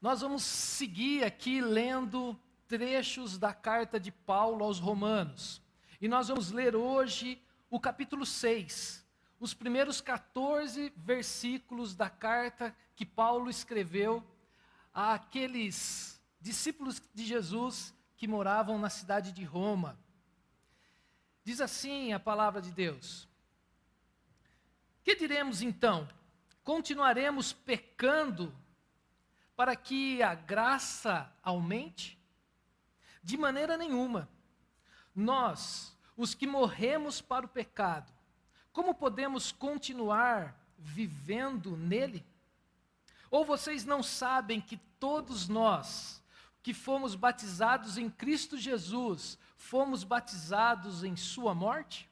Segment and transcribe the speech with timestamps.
[0.00, 2.34] Nós vamos seguir aqui lendo
[2.66, 5.60] trechos da carta de Paulo aos Romanos.
[6.00, 7.38] E nós vamos ler hoje
[7.68, 9.06] o capítulo 6,
[9.38, 14.26] os primeiros 14 versículos da carta que Paulo escreveu
[14.94, 20.00] àqueles discípulos de Jesus que moravam na cidade de Roma.
[21.44, 23.28] Diz assim a palavra de Deus:
[25.04, 26.08] Que diremos então?
[26.64, 28.54] Continuaremos pecando
[29.60, 32.18] para que a graça aumente?
[33.22, 34.26] De maneira nenhuma.
[35.14, 38.10] Nós, os que morremos para o pecado,
[38.72, 42.24] como podemos continuar vivendo nele?
[43.30, 46.24] Ou vocês não sabem que todos nós,
[46.62, 52.08] que fomos batizados em Cristo Jesus, fomos batizados em Sua morte?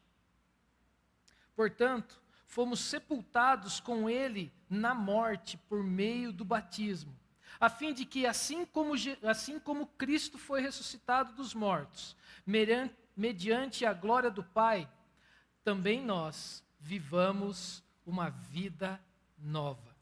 [1.57, 7.19] Portanto, fomos sepultados com Ele na morte por meio do batismo
[7.61, 8.95] a fim de que, assim como,
[9.25, 12.17] assim como Cristo foi ressuscitado dos mortos,
[13.17, 14.89] mediante a glória do Pai,
[15.65, 19.01] também nós vivamos uma vida
[19.37, 19.97] nova.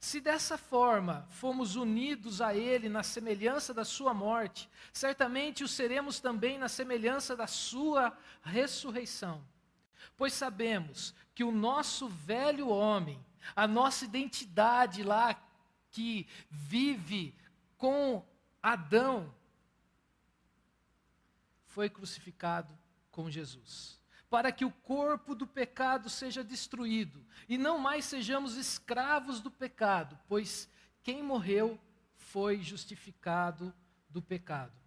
[0.00, 6.20] Se dessa forma fomos unidos a Ele na semelhança da Sua morte, certamente o seremos
[6.20, 9.42] também na semelhança da Sua ressurreição.
[10.16, 13.18] Pois sabemos que o nosso velho homem,
[13.56, 15.34] a nossa identidade lá
[15.98, 17.34] que vive
[17.76, 18.24] com
[18.62, 19.34] Adão,
[21.64, 22.72] foi crucificado
[23.10, 24.00] com Jesus.
[24.30, 30.16] Para que o corpo do pecado seja destruído e não mais sejamos escravos do pecado,
[30.28, 30.70] pois
[31.02, 31.76] quem morreu
[32.14, 33.74] foi justificado
[34.08, 34.80] do pecado.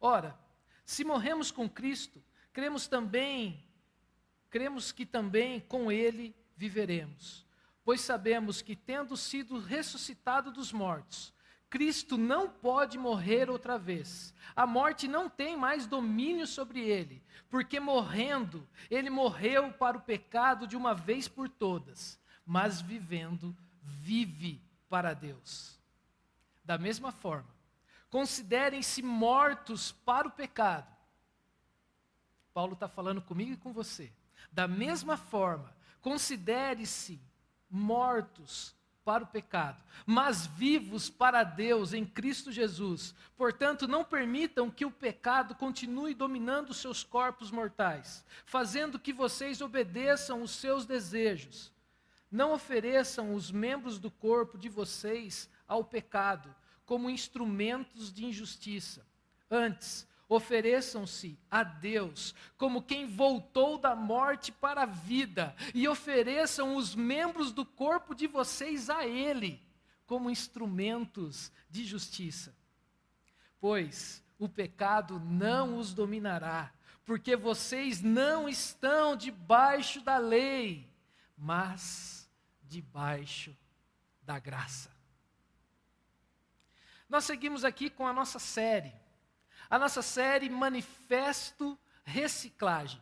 [0.00, 0.38] Ora,
[0.84, 3.60] se morremos com Cristo, cremos também,
[4.48, 7.43] cremos que também com ele viveremos
[7.84, 11.34] pois sabemos que, tendo sido ressuscitado dos mortos,
[11.68, 14.32] Cristo não pode morrer outra vez.
[14.54, 20.66] A morte não tem mais domínio sobre ele, porque morrendo, ele morreu para o pecado
[20.66, 25.78] de uma vez por todas, mas vivendo, vive para Deus.
[26.64, 27.52] Da mesma forma,
[28.08, 30.94] considerem-se mortos para o pecado.
[32.54, 34.12] Paulo está falando comigo e com você.
[34.52, 37.20] Da mesma forma, considere-se
[37.74, 38.74] mortos
[39.04, 43.14] para o pecado, mas vivos para Deus em Cristo Jesus.
[43.36, 50.40] Portanto, não permitam que o pecado continue dominando seus corpos mortais, fazendo que vocês obedeçam
[50.40, 51.72] os seus desejos.
[52.30, 56.54] Não ofereçam os membros do corpo de vocês ao pecado
[56.86, 59.06] como instrumentos de injustiça.
[59.50, 66.92] Antes, Ofereçam-se a Deus como quem voltou da morte para a vida, e ofereçam os
[66.96, 69.62] membros do corpo de vocês a Ele,
[70.06, 72.52] como instrumentos de justiça.
[73.60, 76.72] Pois o pecado não os dominará,
[77.04, 80.92] porque vocês não estão debaixo da lei,
[81.38, 82.28] mas
[82.60, 83.56] debaixo
[84.20, 84.90] da graça.
[87.08, 89.03] Nós seguimos aqui com a nossa série
[89.68, 93.00] a nossa série Manifesto Reciclagem.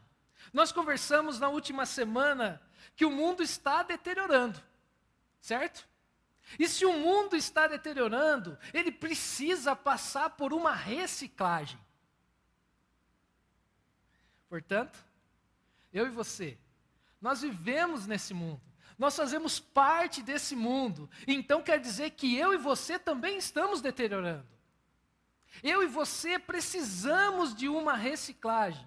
[0.53, 2.63] Nós conversamos na última semana
[2.95, 4.61] que o mundo está deteriorando,
[5.41, 5.89] certo?
[6.59, 11.79] E se o mundo está deteriorando, ele precisa passar por uma reciclagem.
[14.49, 14.99] Portanto,
[15.93, 16.59] eu e você,
[17.21, 18.61] nós vivemos nesse mundo,
[18.99, 24.52] nós fazemos parte desse mundo, então quer dizer que eu e você também estamos deteriorando.
[25.61, 28.87] Eu e você precisamos de uma reciclagem.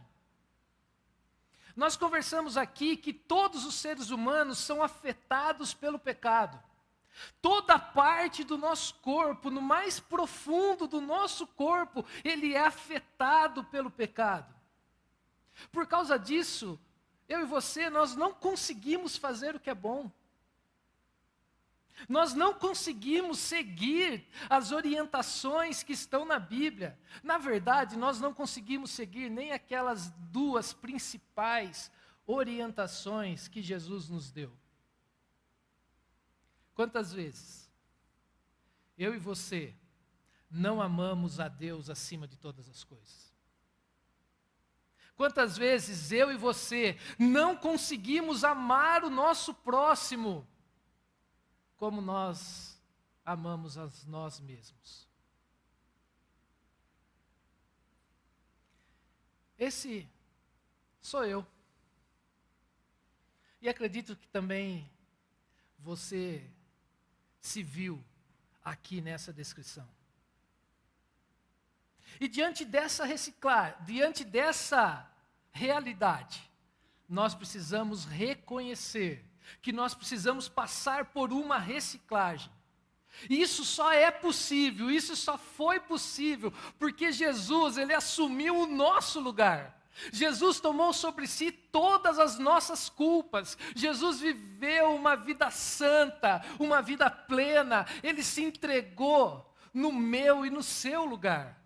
[1.75, 6.57] Nós conversamos aqui que todos os seres humanos são afetados pelo pecado.
[7.41, 13.91] Toda parte do nosso corpo, no mais profundo do nosso corpo, ele é afetado pelo
[13.91, 14.53] pecado.
[15.71, 16.79] Por causa disso,
[17.27, 20.11] eu e você, nós não conseguimos fazer o que é bom.
[22.09, 26.99] Nós não conseguimos seguir as orientações que estão na Bíblia.
[27.23, 31.89] Na verdade, nós não conseguimos seguir nem aquelas duas principais
[32.27, 34.51] orientações que Jesus nos deu.
[36.73, 37.71] Quantas vezes
[38.97, 39.73] eu e você
[40.51, 43.33] não amamos a Deus acima de todas as coisas?
[45.15, 50.45] Quantas vezes eu e você não conseguimos amar o nosso próximo?
[51.77, 52.79] Como nós
[53.25, 55.07] amamos a nós mesmos.
[59.57, 60.07] Esse
[61.01, 61.45] sou eu.
[63.61, 64.89] E acredito que também
[65.79, 66.47] você
[67.41, 68.03] se viu
[68.63, 69.87] aqui nessa descrição.
[72.19, 75.09] E diante dessa reciclar, diante dessa
[75.51, 76.49] realidade,
[77.07, 79.23] nós precisamos reconhecer
[79.61, 82.51] que nós precisamos passar por uma reciclagem.
[83.29, 89.75] Isso só é possível, isso só foi possível porque Jesus, ele assumiu o nosso lugar.
[90.11, 93.57] Jesus tomou sobre si todas as nossas culpas.
[93.73, 97.85] Jesus viveu uma vida santa, uma vida plena.
[98.03, 101.61] Ele se entregou no meu e no seu lugar.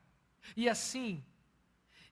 [0.56, 1.24] E assim,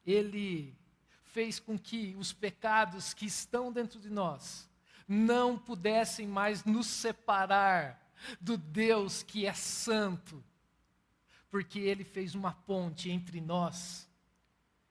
[0.05, 0.75] ele
[1.21, 4.67] fez com que os pecados que estão dentro de nós
[5.07, 8.01] não pudessem mais nos separar
[8.41, 10.43] do Deus que é santo,
[11.49, 14.09] porque ele fez uma ponte entre nós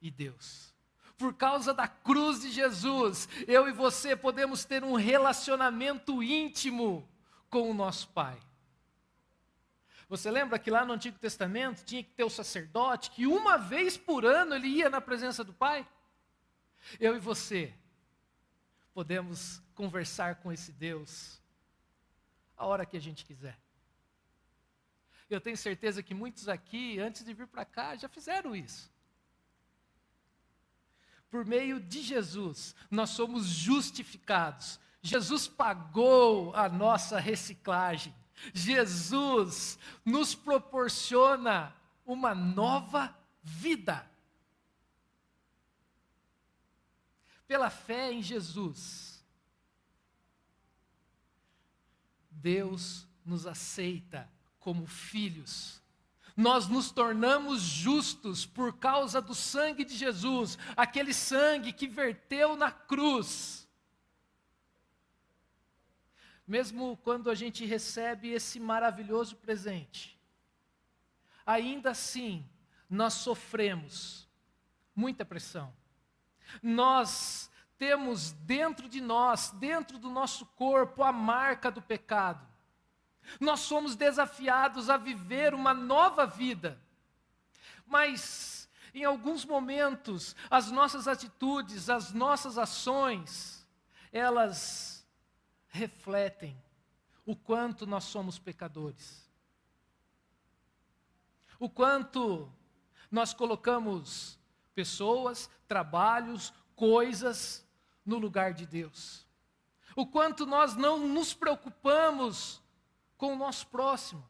[0.01, 0.75] e Deus.
[1.19, 7.09] Por causa da cruz de Jesus, eu e você podemos ter um relacionamento íntimo
[7.49, 8.39] com o nosso Pai.
[10.09, 13.97] Você lembra que lá no Antigo Testamento tinha que ter o sacerdote que uma vez
[13.97, 15.87] por ano ele ia na presença do Pai?
[17.01, 17.75] Eu e você
[18.97, 21.39] podemos conversar com esse Deus
[22.57, 23.61] a hora que a gente quiser.
[25.29, 28.91] Eu tenho certeza que muitos aqui, antes de vir para cá, já fizeram isso.
[31.29, 34.81] Por meio de Jesus, nós somos justificados.
[35.03, 38.15] Jesus pagou a nossa reciclagem.
[38.55, 41.77] Jesus nos proporciona
[42.07, 44.11] uma nova vida.
[47.47, 49.25] Pela fé em Jesus,
[52.31, 55.83] Deus nos aceita como filhos.
[56.37, 62.71] Nós nos tornamos justos por causa do sangue de Jesus, aquele sangue que verteu na
[62.71, 63.67] cruz
[66.47, 70.19] mesmo quando a gente recebe esse maravilhoso presente,
[71.45, 72.49] ainda assim
[72.89, 74.29] nós sofremos
[74.95, 75.75] muita pressão.
[76.63, 82.47] Nós temos dentro de nós, dentro do nosso corpo, a marca do pecado.
[83.41, 86.81] Nós somos desafiados a viver uma nova vida.
[87.87, 93.67] Mas, em alguns momentos, as nossas atitudes, as nossas ações,
[94.13, 95.07] elas
[95.69, 96.57] refletem
[97.25, 99.29] o quanto nós somos pecadores.
[101.59, 102.51] O quanto
[103.11, 104.39] nós colocamos
[104.77, 107.67] pessoas, trabalhos, coisas
[108.05, 109.27] no lugar de Deus.
[109.97, 112.63] O quanto nós não nos preocupamos
[113.17, 114.23] com o nosso próximo.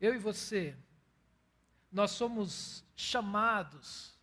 [0.00, 0.74] Eu e você,
[1.92, 4.18] nós somos chamados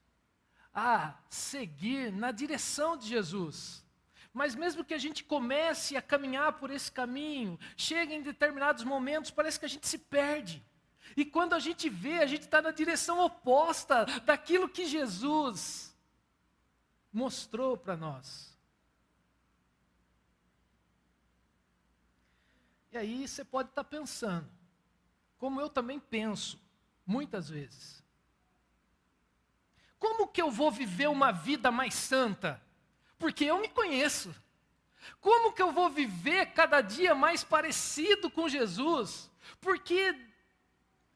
[0.73, 3.85] a seguir na direção de Jesus.
[4.33, 9.29] Mas mesmo que a gente comece a caminhar por esse caminho, chega em determinados momentos,
[9.29, 10.65] parece que a gente se perde.
[11.15, 15.95] E quando a gente vê, a gente está na direção oposta daquilo que Jesus
[17.11, 18.53] mostrou para nós.
[22.91, 24.49] E aí você pode estar tá pensando,
[25.37, 26.59] como eu também penso,
[27.05, 28.03] muitas vezes.
[29.97, 32.61] Como que eu vou viver uma vida mais santa?
[33.17, 34.35] Porque eu me conheço.
[35.21, 39.31] Como que eu vou viver cada dia mais parecido com Jesus?
[39.61, 40.13] Porque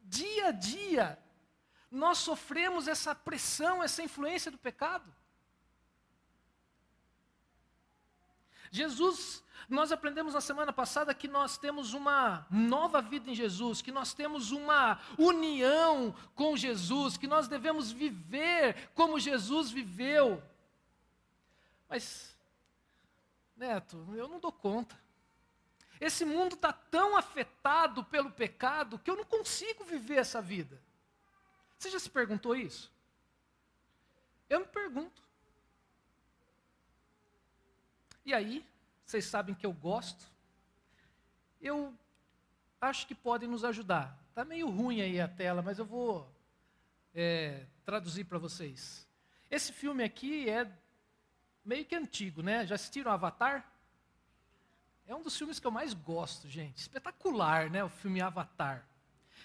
[0.09, 1.19] dia a dia
[1.91, 5.13] nós sofremos essa pressão, essa influência do pecado.
[8.71, 13.91] Jesus nós aprendemos na semana passada que nós temos uma nova vida em Jesus, que
[13.91, 20.41] nós temos uma união com Jesus, que nós devemos viver como Jesus viveu.
[21.87, 22.35] Mas,
[23.55, 24.98] Neto, eu não dou conta.
[25.99, 30.81] Esse mundo está tão afetado pelo pecado que eu não consigo viver essa vida.
[31.77, 32.91] Você já se perguntou isso?
[34.49, 35.21] Eu me pergunto.
[38.25, 38.65] E aí,
[39.05, 40.25] vocês sabem que eu gosto.
[41.61, 41.93] Eu
[42.79, 44.17] acho que podem nos ajudar.
[44.29, 46.31] Está meio ruim aí a tela, mas eu vou
[47.13, 49.07] é, traduzir para vocês.
[49.51, 50.71] Esse filme aqui é
[51.65, 52.65] meio que antigo, né?
[52.65, 53.69] Já assistiram Avatar?
[55.09, 56.77] É um dos filmes que eu mais gosto, gente.
[56.77, 57.83] Espetacular, né?
[57.83, 58.85] O filme Avatar.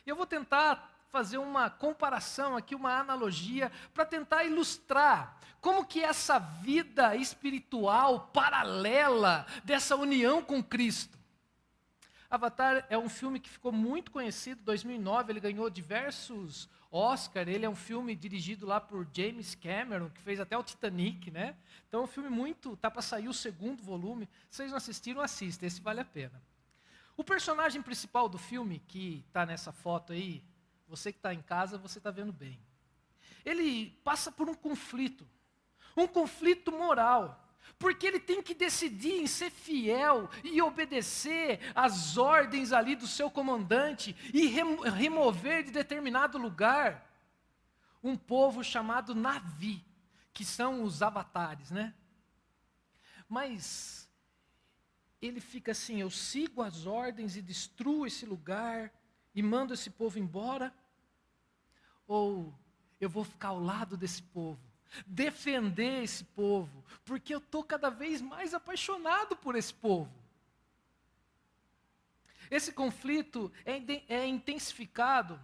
[0.04, 6.02] E eu vou tentar fazer uma comparação aqui, uma analogia, para tentar ilustrar como que
[6.02, 11.18] essa vida espiritual paralela dessa união com Cristo.
[12.28, 17.68] Avatar é um filme que ficou muito conhecido, 2009, ele ganhou diversos Oscar, ele é
[17.68, 21.56] um filme dirigido lá por James Cameron, que fez até o Titanic, né?
[21.88, 24.28] Então é um filme muito, tá para sair o segundo volume.
[24.48, 26.40] Se vocês não assistiram, assistam, esse vale a pena.
[27.16, 30.40] O personagem principal do filme, que está nessa foto aí,
[30.86, 32.60] você que está em casa, você está vendo bem.
[33.44, 35.26] Ele passa por um conflito,
[35.96, 37.43] um conflito moral.
[37.78, 43.30] Porque ele tem que decidir em ser fiel e obedecer às ordens ali do seu
[43.30, 47.10] comandante e remover de determinado lugar
[48.02, 49.84] um povo chamado Navi,
[50.32, 51.94] que são os avatares, né?
[53.28, 54.08] Mas
[55.20, 58.92] ele fica assim: eu sigo as ordens e destruo esse lugar
[59.34, 60.72] e mando esse povo embora?
[62.06, 62.54] Ou
[63.00, 64.73] eu vou ficar ao lado desse povo
[65.06, 70.12] defender esse povo, porque eu estou cada vez mais apaixonado por esse povo.
[72.50, 75.40] Esse conflito é, é intensificado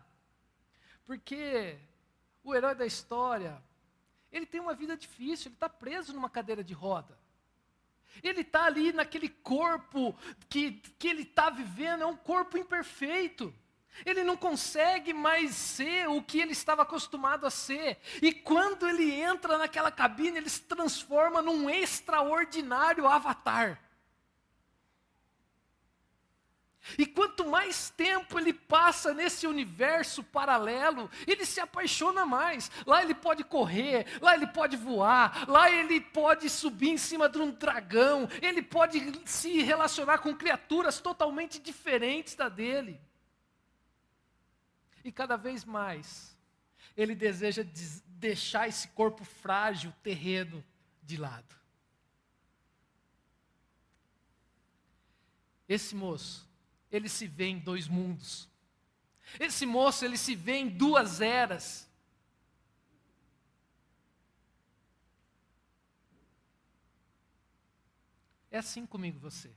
[1.10, 1.76] porque
[2.44, 3.60] o herói da história,
[4.30, 7.18] ele tem uma vida difícil, ele está preso numa cadeira de roda.
[8.22, 10.16] Ele está ali naquele corpo
[10.48, 13.52] que, que ele está vivendo, é um corpo imperfeito.
[14.04, 17.98] Ele não consegue mais ser o que ele estava acostumado a ser.
[18.22, 23.80] E quando ele entra naquela cabine, ele se transforma num extraordinário avatar.
[26.98, 32.70] E quanto mais tempo ele passa nesse universo paralelo, ele se apaixona mais.
[32.86, 37.38] Lá ele pode correr, lá ele pode voar, lá ele pode subir em cima de
[37.38, 43.00] um dragão, ele pode se relacionar com criaturas totalmente diferentes da dele.
[45.04, 46.36] E cada vez mais,
[46.96, 47.62] ele deseja
[48.06, 50.64] deixar esse corpo frágil, terreno,
[51.02, 51.56] de lado.
[55.68, 56.48] Esse moço,
[56.90, 58.48] ele se vê em dois mundos.
[59.38, 61.88] Esse moço, ele se vê em duas eras.
[68.50, 69.54] É assim comigo você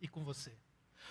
[0.00, 0.56] e com você.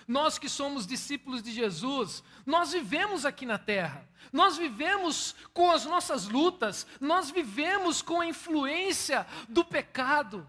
[0.06, 5.84] Nós que somos discípulos de Jesus, nós vivemos aqui na terra, nós vivemos com as
[5.84, 10.46] nossas lutas, nós vivemos com a influência do pecado.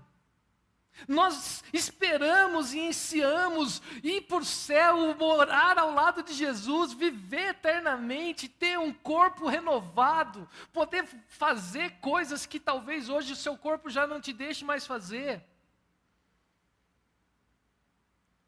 [1.08, 8.48] Nós esperamos e ansiamos ir para o céu, morar ao lado de Jesus, viver eternamente,
[8.48, 14.22] ter um corpo renovado, poder fazer coisas que talvez hoje o seu corpo já não
[14.22, 15.44] te deixe mais fazer.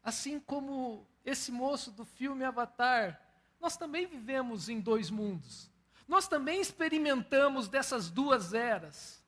[0.06, 3.20] Assim como esse moço do filme Avatar,
[3.60, 5.68] nós também vivemos em dois mundos.
[6.06, 9.20] Nós também experimentamos dessas duas eras.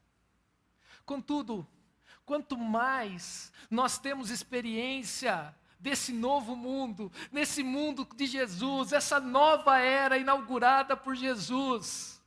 [1.05, 1.67] Contudo,
[2.25, 10.17] quanto mais nós temos experiência desse novo mundo, nesse mundo de Jesus, essa nova era
[10.17, 12.23] inaugurada por Jesus,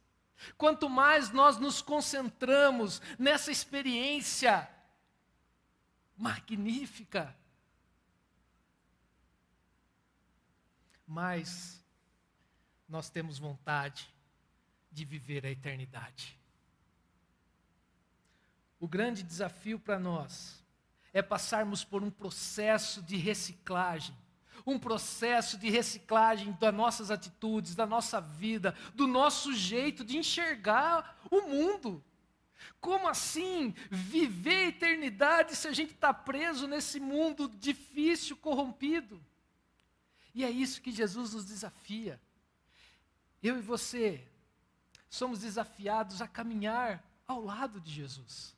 [0.58, 4.70] quanto mais nós nos concentramos nessa experiência
[6.18, 7.34] magnífica,
[11.12, 11.84] mais
[12.88, 14.10] nós temos vontade
[14.90, 16.40] de viver a eternidade.
[18.80, 20.64] O grande desafio para nós
[21.12, 24.16] é passarmos por um processo de reciclagem,
[24.66, 31.20] um processo de reciclagem das nossas atitudes, da nossa vida, do nosso jeito de enxergar
[31.30, 32.02] o mundo.
[32.80, 39.22] Como assim viver a eternidade se a gente está preso nesse mundo difícil, corrompido?
[40.34, 42.20] E é isso que Jesus nos desafia.
[43.42, 44.28] Eu e você
[45.10, 48.56] somos desafiados a caminhar ao lado de Jesus.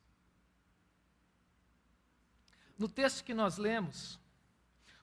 [2.78, 4.20] No texto que nós lemos,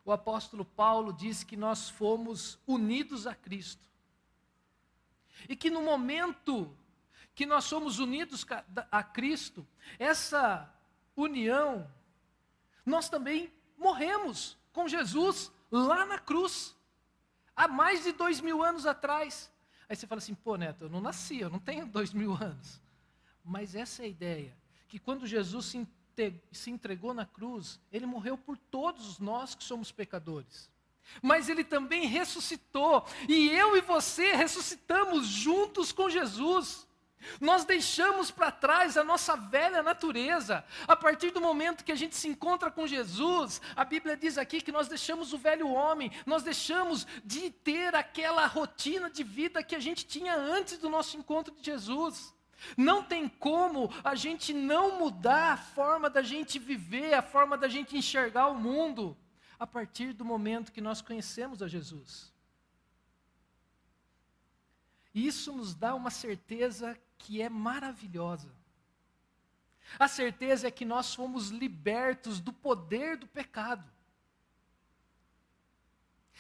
[0.05, 3.89] o apóstolo Paulo diz que nós fomos unidos a Cristo.
[5.49, 6.77] E que no momento
[7.35, 8.45] que nós somos unidos
[8.91, 9.67] a Cristo,
[9.99, 10.73] essa
[11.17, 11.91] união,
[12.85, 16.75] nós também morremos com Jesus lá na cruz,
[17.55, 19.51] há mais de dois mil anos atrás.
[19.89, 22.81] Aí você fala assim, pô, Neto, eu não nasci, eu não tenho dois mil anos.
[23.45, 24.57] Mas essa é a ideia,
[24.89, 25.67] que quando Jesus
[26.53, 30.71] se, entregou na cruz, ele morreu por todos nós que somos pecadores.
[31.21, 36.87] Mas ele também ressuscitou, e eu e você ressuscitamos juntos com Jesus.
[37.41, 40.65] Nós deixamos para trás a nossa velha natureza.
[40.87, 44.61] A partir do momento que a gente se encontra com Jesus, a Bíblia diz aqui
[44.61, 49.75] que nós deixamos o velho homem, nós deixamos de ter aquela rotina de vida que
[49.75, 52.35] a gente tinha antes do nosso encontro de Jesus.
[52.77, 57.69] Não tem como a gente não mudar a forma da gente viver, a forma da
[57.69, 59.17] gente enxergar o mundo,
[59.59, 62.33] a partir do momento que nós conhecemos a Jesus.
[65.15, 68.51] Isso nos dá uma certeza que é maravilhosa.
[69.99, 73.85] A certeza é que nós fomos libertos do poder do pecado.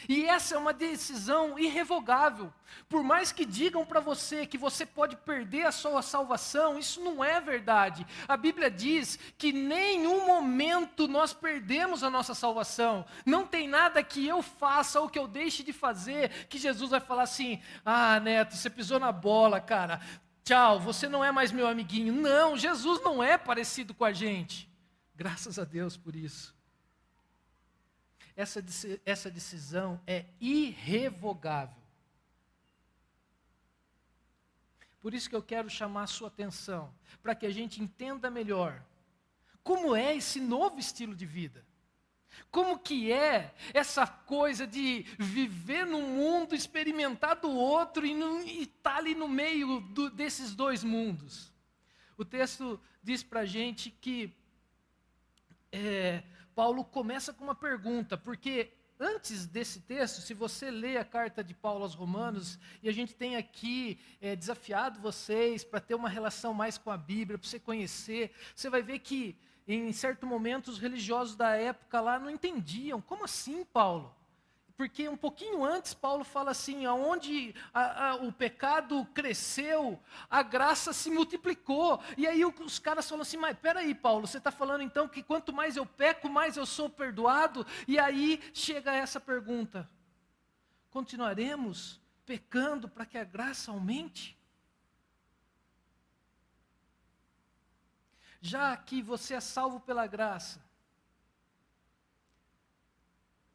[0.08, 2.50] E essa é uma decisão irrevogável.
[2.88, 7.22] Por mais que digam para você que você pode perder a sua salvação, isso não
[7.22, 8.06] é verdade.
[8.26, 13.04] A Bíblia diz que nenhum momento nós perdemos a nossa salvação.
[13.26, 17.00] Não tem nada que eu faça ou que eu deixe de fazer que Jesus vai
[17.00, 20.00] falar assim: "Ah, neto, você pisou na bola, cara.
[20.44, 22.12] Tchau, você não é mais meu amiguinho".
[22.12, 24.68] Não, Jesus não é parecido com a gente.
[25.14, 26.58] Graças a Deus por isso
[28.40, 28.64] essa,
[29.04, 31.76] essa decisão é irrevogável.
[35.00, 36.92] Por isso que eu quero chamar a sua atenção,
[37.22, 38.82] para que a gente entenda melhor
[39.62, 41.64] como é esse novo estilo de vida.
[42.50, 48.96] Como que é essa coisa de viver num mundo, experimentar do outro e estar tá
[48.96, 51.52] ali no meio do, desses dois mundos?
[52.16, 54.36] O texto diz para a gente que
[55.72, 56.22] é,
[56.54, 61.54] Paulo começa com uma pergunta, porque antes desse texto, se você lê a carta de
[61.54, 66.52] Paulo aos Romanos, e a gente tem aqui é, desafiado vocês para ter uma relação
[66.52, 69.36] mais com a Bíblia, para você conhecer, você vai ver que
[69.74, 73.00] em certo momento os religiosos da época lá não entendiam.
[73.00, 74.14] Como assim, Paulo?
[74.80, 80.00] Porque um pouquinho antes, Paulo fala assim: aonde a, a, o pecado cresceu,
[80.30, 82.02] a graça se multiplicou.
[82.16, 85.52] E aí os caras falam assim: mas peraí, Paulo, você está falando então que quanto
[85.52, 87.66] mais eu peco, mais eu sou perdoado?
[87.86, 89.86] E aí chega essa pergunta:
[90.88, 94.39] continuaremos pecando para que a graça aumente?
[98.40, 100.64] Já que você é salvo pela graça,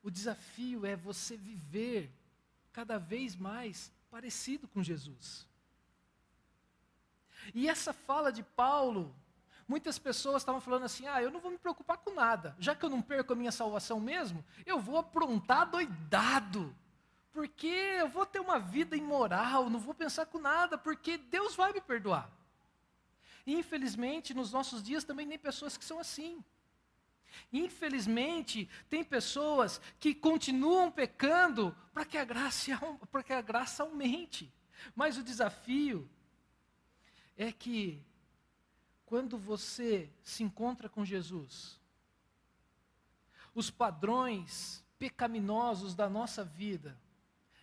[0.03, 2.11] o desafio é você viver
[2.71, 5.47] cada vez mais parecido com Jesus.
[7.53, 9.15] E essa fala de Paulo,
[9.67, 12.85] muitas pessoas estavam falando assim: ah, eu não vou me preocupar com nada, já que
[12.85, 16.75] eu não perco a minha salvação mesmo, eu vou aprontar doidado,
[17.31, 21.73] porque eu vou ter uma vida imoral, não vou pensar com nada, porque Deus vai
[21.73, 22.29] me perdoar.
[23.45, 26.43] Infelizmente, nos nossos dias também tem pessoas que são assim.
[27.51, 32.71] Infelizmente, tem pessoas que continuam pecando para que, a graça,
[33.11, 34.51] para que a graça aumente.
[34.95, 36.09] Mas o desafio
[37.37, 38.01] é que,
[39.05, 41.79] quando você se encontra com Jesus,
[43.53, 46.99] os padrões pecaminosos da nossa vida,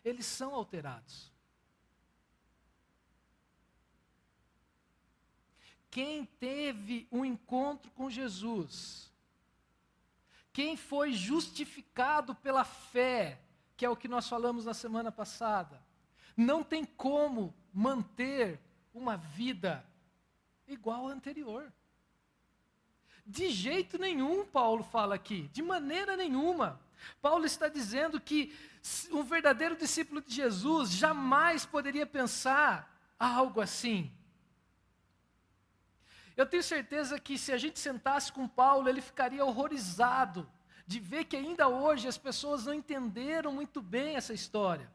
[0.05, 1.32] eles são alterados.
[5.93, 9.13] Quem teve um encontro com Jesus,
[10.51, 13.39] quem foi justificado pela fé,
[13.77, 15.85] que é o que nós falamos na semana passada,
[16.35, 18.59] não tem como manter
[18.95, 19.87] uma vida
[20.67, 21.71] igual à anterior.
[23.27, 26.81] De jeito nenhum, Paulo fala aqui, de maneira nenhuma.
[27.21, 28.57] Paulo está dizendo que
[29.11, 34.11] um verdadeiro discípulo de Jesus jamais poderia pensar algo assim.
[36.37, 40.49] Eu tenho certeza que se a gente sentasse com Paulo, ele ficaria horrorizado
[40.87, 44.91] de ver que ainda hoje as pessoas não entenderam muito bem essa história.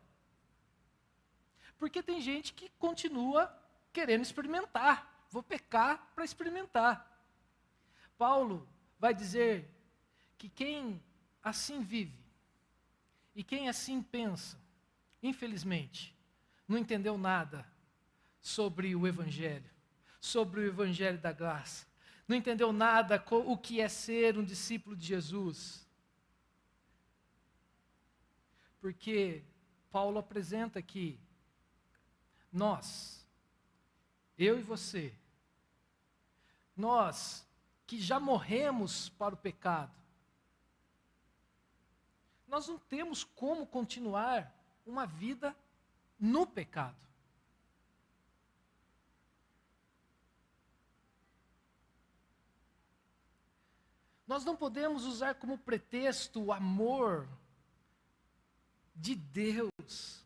[1.77, 3.55] Porque tem gente que continua
[3.93, 5.27] querendo experimentar.
[5.29, 7.21] Vou pecar para experimentar.
[8.17, 8.67] Paulo
[8.99, 9.69] vai dizer
[10.37, 11.01] que quem
[11.43, 12.19] assim vive
[13.35, 14.59] e quem assim pensa,
[15.21, 16.15] infelizmente,
[16.67, 17.65] não entendeu nada
[18.41, 19.76] sobre o Evangelho
[20.19, 21.85] sobre o Evangelho da Graça.
[22.27, 25.87] Não entendeu nada o que é ser um discípulo de Jesus.
[28.81, 29.43] Porque
[29.89, 31.19] Paulo apresenta aqui,
[32.51, 33.25] nós,
[34.37, 35.13] eu e você,
[36.75, 37.47] nós
[37.85, 39.95] que já morremos para o pecado,
[42.47, 44.53] nós não temos como continuar
[44.85, 45.55] uma vida
[46.19, 47.06] no pecado.
[54.27, 57.27] Nós não podemos usar como pretexto o amor
[58.93, 60.21] de Deus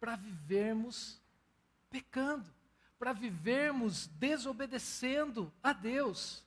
[0.00, 1.20] para vivermos
[1.90, 2.50] pecando,
[2.98, 6.42] para vivermos desobedecendo a Deus.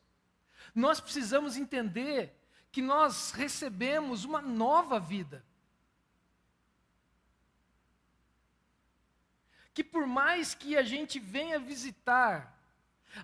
[0.74, 2.36] Nós precisamos entender
[2.72, 5.46] que nós recebemos uma nova vida.
[9.76, 12.60] Que por mais que a gente venha visitar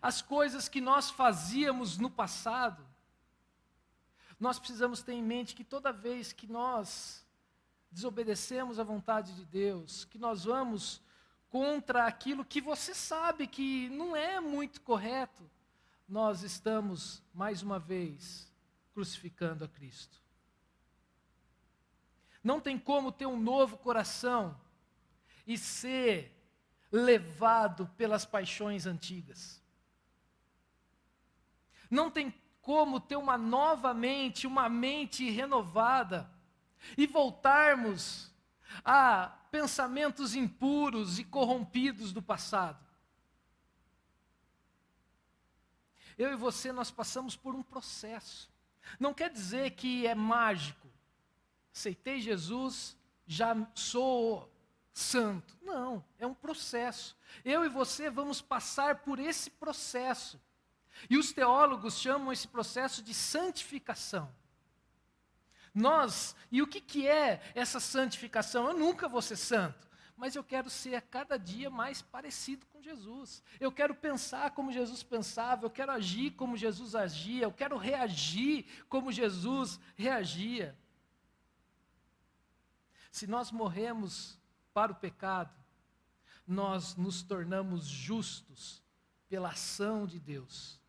[0.01, 2.84] as coisas que nós fazíamos no passado,
[4.39, 7.25] nós precisamos ter em mente que toda vez que nós
[7.91, 11.01] desobedecemos à vontade de Deus, que nós vamos
[11.49, 15.49] contra aquilo que você sabe que não é muito correto,
[16.07, 18.51] nós estamos, mais uma vez,
[18.93, 20.21] crucificando a Cristo.
[22.43, 24.59] Não tem como ter um novo coração
[25.47, 26.31] e ser
[26.91, 29.63] levado pelas paixões antigas.
[31.89, 32.33] Não tem
[32.65, 36.27] como ter uma nova mente, uma mente renovada,
[36.97, 38.33] e voltarmos
[38.83, 42.83] a pensamentos impuros e corrompidos do passado.
[46.17, 48.51] Eu e você, nós passamos por um processo.
[48.99, 50.87] Não quer dizer que é mágico.
[51.71, 52.97] Aceitei Jesus,
[53.27, 54.51] já sou
[54.91, 55.55] santo.
[55.61, 57.15] Não, é um processo.
[57.43, 60.41] Eu e você vamos passar por esse processo.
[61.09, 64.33] E os teólogos chamam esse processo de santificação.
[65.73, 68.69] Nós, e o que, que é essa santificação?
[68.69, 72.81] Eu nunca vou ser santo, mas eu quero ser a cada dia mais parecido com
[72.81, 73.43] Jesus.
[73.59, 78.65] Eu quero pensar como Jesus pensava, eu quero agir como Jesus agia, eu quero reagir
[78.87, 80.77] como Jesus reagia.
[83.11, 84.39] Se nós morremos
[84.73, 85.53] para o pecado,
[86.47, 88.81] nós nos tornamos justos
[89.27, 90.79] pela ação de Deus.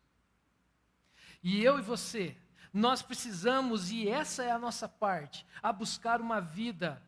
[1.49, 2.35] E eu e você,
[2.73, 7.01] nós precisamos, e essa é a nossa parte, a buscar uma vida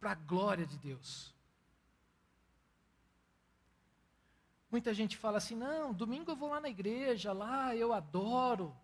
[0.00, 1.32] para a glória de Deus.
[4.72, 8.76] Muita gente fala assim: não, domingo eu vou lá na igreja, lá eu adoro,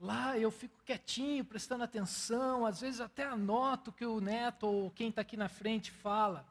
[0.00, 4.90] lá eu fico quietinho, prestando atenção, às vezes até anoto o que o neto ou
[4.90, 6.48] quem está aqui na frente fala.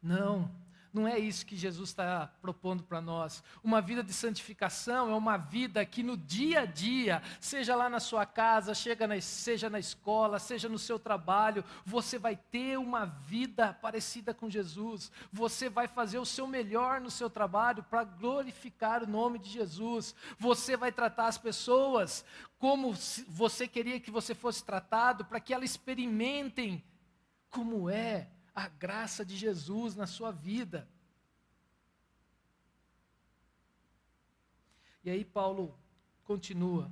[0.00, 0.48] Não,
[0.96, 3.44] não é isso que Jesus está propondo para nós.
[3.62, 8.00] Uma vida de santificação é uma vida que no dia a dia, seja lá na
[8.00, 8.72] sua casa,
[9.06, 14.48] na, seja na escola, seja no seu trabalho, você vai ter uma vida parecida com
[14.48, 15.12] Jesus.
[15.30, 20.14] Você vai fazer o seu melhor no seu trabalho para glorificar o nome de Jesus.
[20.38, 22.24] Você vai tratar as pessoas
[22.58, 22.94] como
[23.28, 26.82] você queria que você fosse tratado, para que elas experimentem
[27.50, 30.88] como é a graça de Jesus na sua vida.
[35.04, 35.78] E aí Paulo
[36.24, 36.90] continua: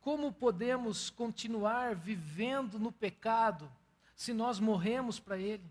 [0.00, 3.70] Como podemos continuar vivendo no pecado
[4.16, 5.70] se nós morremos para ele?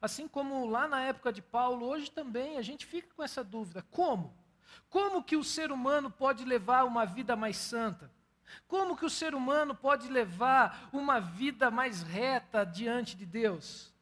[0.00, 3.84] Assim como lá na época de Paulo, hoje também a gente fica com essa dúvida:
[3.90, 4.32] como?
[4.88, 8.16] Como que o ser humano pode levar uma vida mais santa?
[8.66, 13.92] Como que o ser humano pode levar uma vida mais reta diante de Deus?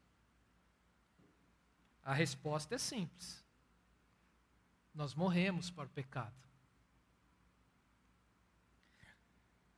[2.02, 3.44] A resposta é simples.
[4.94, 6.34] Nós morremos para o pecado.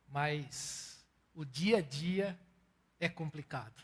[0.08, 1.04] Mas
[1.34, 2.38] o dia a dia
[3.00, 3.82] é complicado.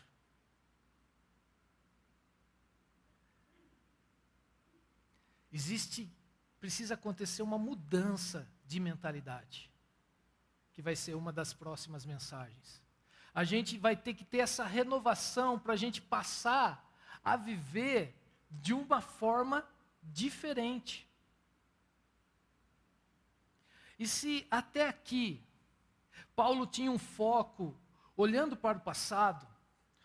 [5.51, 6.11] Existe,
[6.59, 9.71] precisa acontecer uma mudança de mentalidade
[10.75, 12.83] que vai ser uma das próximas mensagens.
[13.33, 18.13] A gente vai ter que ter essa renovação para a gente passar a viver
[18.51, 19.65] de uma forma
[20.03, 21.09] diferente.
[23.97, 25.41] E se até aqui
[26.35, 27.73] Paulo tinha um foco
[28.17, 29.47] olhando para o passado,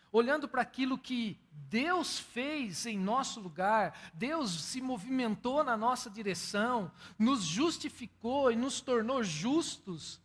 [0.09, 6.89] olhando para aquilo que Deus fez em nosso lugar, Deus se movimentou na nossa direção,
[7.19, 10.20] nos justificou e nos tornou justos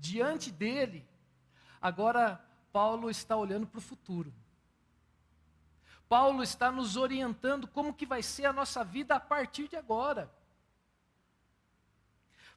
[0.00, 1.06] diante dele.
[1.80, 4.32] Agora, Paulo está olhando para o futuro.
[6.08, 10.32] Paulo está nos orientando como que vai ser a nossa vida a partir de agora.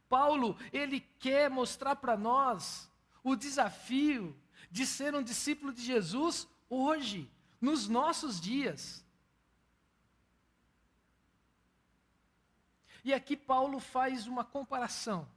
[0.09, 2.89] Paulo, ele quer mostrar para nós
[3.23, 4.35] o desafio
[4.71, 7.29] de ser um discípulo de Jesus hoje,
[7.61, 9.05] nos nossos dias.
[13.03, 15.27] E aqui Paulo faz uma comparação.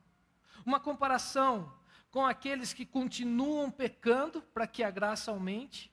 [0.64, 1.72] Uma comparação
[2.16, 5.92] com aqueles que continuam pecando para que a graça aumente,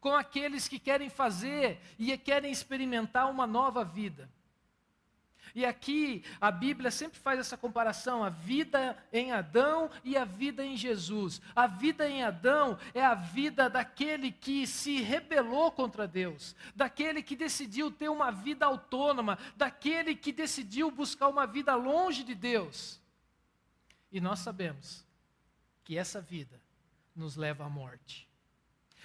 [0.00, 4.30] com aqueles que querem fazer e querem experimentar uma nova vida.
[5.54, 10.64] E aqui a Bíblia sempre faz essa comparação, a vida em Adão e a vida
[10.64, 11.38] em Jesus.
[11.54, 17.36] A vida em Adão é a vida daquele que se rebelou contra Deus, daquele que
[17.36, 22.98] decidiu ter uma vida autônoma, daquele que decidiu buscar uma vida longe de Deus.
[24.10, 25.11] E nós sabemos
[25.84, 26.60] que essa vida
[27.14, 28.28] nos leva à morte.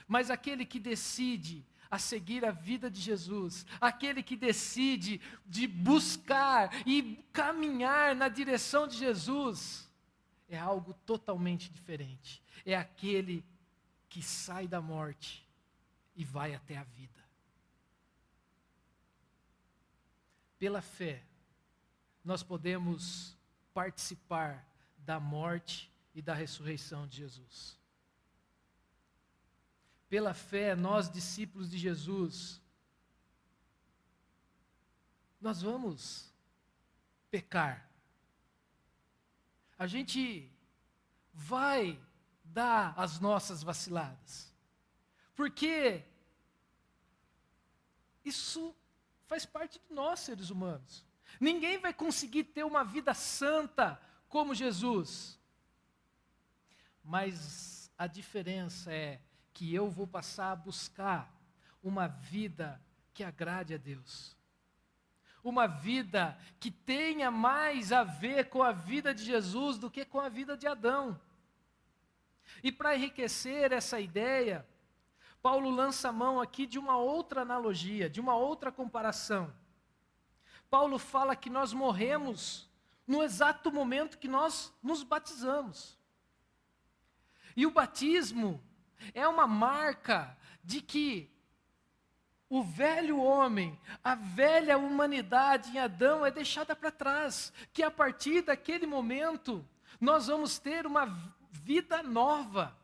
[0.07, 6.69] Mas aquele que decide a seguir a vida de Jesus, aquele que decide de buscar
[6.85, 9.89] e caminhar na direção de Jesus,
[10.49, 12.41] é algo totalmente diferente.
[12.65, 13.43] É aquele
[14.09, 15.47] que sai da morte
[16.15, 17.23] e vai até a vida.
[20.57, 21.23] Pela fé,
[22.23, 23.37] nós podemos
[23.73, 24.65] participar
[24.97, 27.77] da morte e da ressurreição de Jesus.
[30.09, 32.59] Pela fé, nós, discípulos de Jesus,
[35.39, 36.33] nós vamos
[37.29, 37.87] pecar.
[39.77, 40.51] A gente
[41.31, 42.01] vai
[42.45, 44.51] dar as nossas vaciladas.
[45.35, 46.03] Porque
[48.25, 48.75] isso
[49.27, 51.05] faz parte de nós, seres humanos.
[51.39, 55.37] Ninguém vai conseguir ter uma vida santa como Jesus.
[57.07, 59.21] Mas a diferença é
[59.53, 61.33] que eu vou passar a buscar
[61.81, 62.81] uma vida
[63.13, 64.35] que agrade a Deus.
[65.41, 70.19] Uma vida que tenha mais a ver com a vida de Jesus do que com
[70.19, 71.17] a vida de Adão.
[72.61, 74.67] E para enriquecer essa ideia,
[75.41, 79.55] Paulo lança a mão aqui de uma outra analogia, de uma outra comparação.
[80.69, 82.69] Paulo fala que nós morremos
[83.07, 85.97] no exato momento que nós nos batizamos.
[87.57, 88.63] E o batismo
[89.15, 91.27] é uma marca de que
[92.47, 98.43] o velho homem, a velha humanidade em Adão é deixada para trás, que a partir
[98.43, 99.67] daquele momento
[99.99, 101.07] nós vamos ter uma
[101.51, 102.77] vida nova.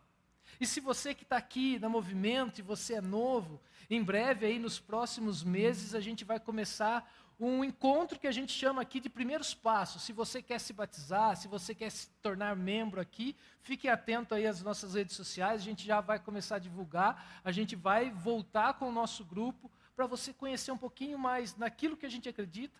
[0.59, 4.57] E se você que está aqui no movimento e você é novo, em breve aí
[4.57, 7.07] nos próximos meses a gente vai começar
[7.45, 10.03] um encontro que a gente chama aqui de primeiros passos.
[10.03, 14.47] Se você quer se batizar, se você quer se tornar membro aqui, fique atento aí
[14.47, 18.75] às nossas redes sociais, a gente já vai começar a divulgar, a gente vai voltar
[18.75, 22.79] com o nosso grupo para você conhecer um pouquinho mais naquilo que a gente acredita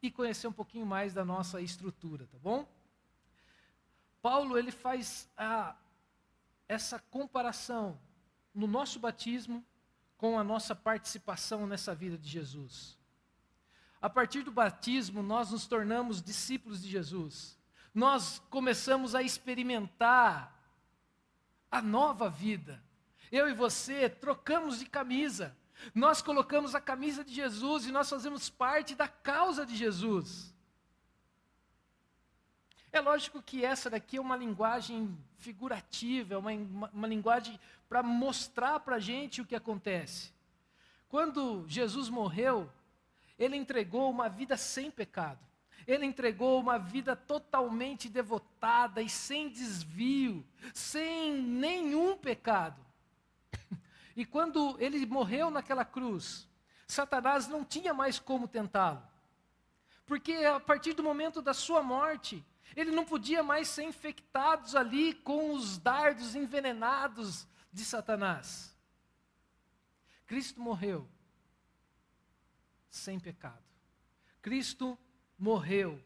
[0.00, 2.66] e conhecer um pouquinho mais da nossa estrutura, tá bom?
[4.22, 5.76] Paulo ele faz a,
[6.68, 8.00] essa comparação
[8.54, 9.64] no nosso batismo
[10.16, 12.98] com a nossa participação nessa vida de Jesus.
[14.00, 17.58] A partir do batismo, nós nos tornamos discípulos de Jesus.
[17.92, 20.54] Nós começamos a experimentar
[21.70, 22.82] a nova vida.
[23.30, 25.56] Eu e você trocamos de camisa.
[25.94, 30.54] Nós colocamos a camisa de Jesus e nós fazemos parte da causa de Jesus.
[32.90, 38.80] É lógico que essa daqui é uma linguagem figurativa, é uma, uma, linguagem para mostrar
[38.80, 40.32] para a gente o que acontece.
[41.08, 42.70] Quando Jesus morreu,
[43.38, 45.38] ele entregou uma vida sem pecado.
[45.86, 52.84] Ele entregou uma vida totalmente devotada e sem desvio, sem nenhum pecado.
[54.14, 56.48] E quando ele morreu naquela cruz,
[56.86, 59.02] Satanás não tinha mais como tentá-lo.
[60.04, 65.14] Porque a partir do momento da sua morte, ele não podia mais ser infectado ali
[65.14, 68.76] com os dardos envenenados de Satanás.
[70.26, 71.08] Cristo morreu
[72.90, 73.62] sem pecado.
[74.40, 74.98] Cristo
[75.38, 76.02] morreu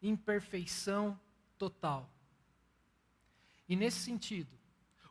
[0.00, 1.18] em perfeição
[1.56, 2.10] total.
[3.68, 4.58] E nesse sentido,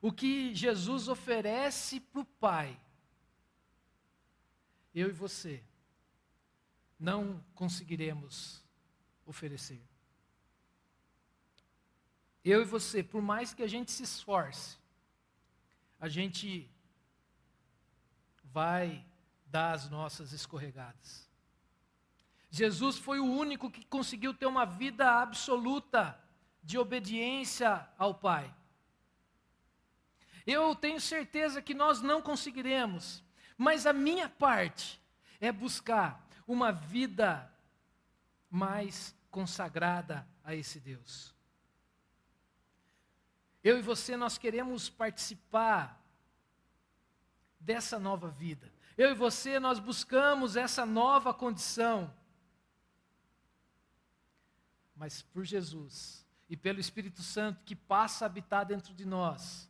[0.02, 2.80] o que Jesus oferece para o Pai,
[4.94, 5.64] eu e você
[7.00, 8.64] não conseguiremos
[9.26, 9.82] oferecer.
[12.44, 14.78] Eu e você, por mais que a gente se esforce,
[16.00, 16.72] a gente
[18.46, 19.06] vai
[19.50, 21.28] dar as nossas escorregadas.
[22.50, 26.20] Jesus foi o único que conseguiu ter uma vida absoluta
[26.64, 28.54] de obediência ao Pai.
[30.46, 33.24] Eu tenho certeza que nós não conseguiremos,
[33.58, 35.02] mas a minha parte
[35.42, 37.52] é buscar uma vida
[38.50, 41.36] mais consagrada a esse Deus.
[43.62, 46.02] Eu e você, nós queremos participar
[47.60, 48.72] dessa nova vida.
[48.98, 52.12] Eu e você, nós buscamos essa nova condição.
[54.96, 59.70] Mas por Jesus e pelo Espírito Santo que passa a habitar dentro de nós,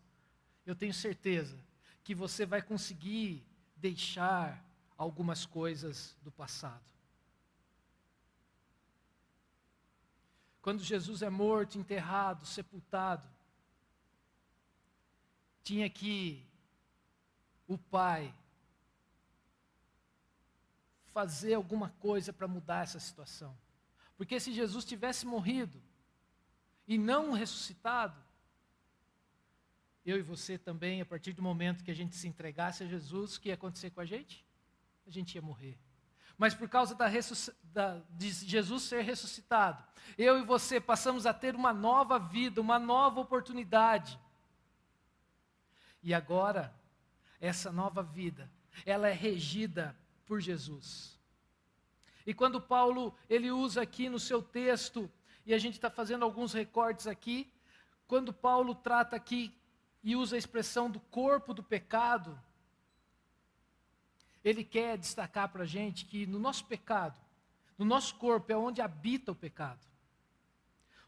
[0.66, 1.60] eu tenho certeza
[2.06, 4.64] que você vai conseguir deixar
[4.98, 6.86] algumas coisas do passado.
[10.62, 13.28] Quando Jesus é morto, enterrado, sepultado,
[15.64, 16.46] tinha que
[17.68, 18.34] o pai
[21.18, 23.58] fazer alguma coisa para mudar essa situação.
[24.16, 25.82] Porque se Jesus tivesse morrido
[26.88, 28.16] e não ressuscitado,
[30.06, 33.36] eu e você também, a partir do momento que a gente se entregasse a Jesus,
[33.36, 34.46] o que ia acontecer com a gente?
[35.08, 35.76] A gente ia morrer.
[36.38, 37.08] Mas por causa da,
[37.64, 39.84] da, de Jesus ser ressuscitado,
[40.20, 44.20] eu e você passamos a ter uma nova vida, uma nova oportunidade.
[46.04, 46.72] E agora,
[47.42, 48.52] essa nova vida,
[48.86, 51.18] ela é regida por Jesus.
[52.26, 55.10] E quando Paulo ele usa aqui no seu texto,
[55.46, 57.52] e a gente está fazendo alguns recortes aqui,
[58.06, 59.58] quando Paulo trata aqui
[60.04, 62.40] e usa a expressão do corpo do pecado,
[64.44, 67.20] ele quer destacar para a gente que no nosso pecado,
[67.78, 69.86] no nosso corpo é onde habita o pecado.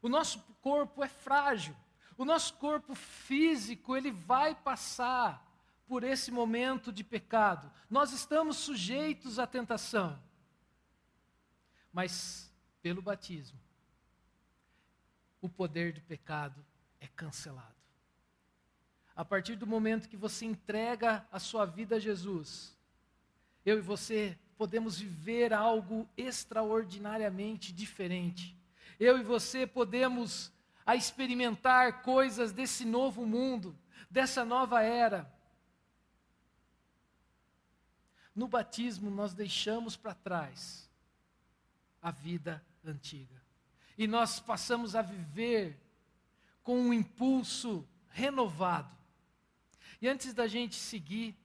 [0.02, 1.76] O nosso corpo é frágil.
[2.18, 5.46] O nosso corpo físico, ele vai passar
[5.90, 7.70] por esse momento de pecado.
[7.90, 10.22] Nós estamos sujeitos à tentação.
[11.92, 13.60] Mas pelo batismo,
[15.42, 16.64] o poder do pecado
[17.02, 17.74] é cancelado.
[19.16, 22.78] A partir do momento que você entrega a sua vida a Jesus,
[23.66, 28.56] eu e você podemos viver algo extraordinariamente diferente.
[29.00, 30.52] Eu e você podemos
[30.86, 33.76] a experimentar coisas desse novo mundo,
[34.08, 35.39] dessa nova era.
[38.40, 40.90] No batismo, nós deixamos para trás
[42.02, 43.36] a vida antiga.
[43.98, 45.78] E nós passamos a viver
[46.64, 48.96] com um impulso renovado.
[50.02, 51.36] E antes da gente seguir,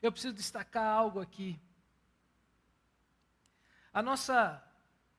[0.00, 1.60] eu preciso destacar algo aqui.
[3.92, 4.66] A nossa